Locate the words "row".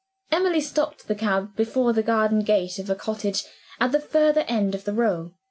4.93-5.35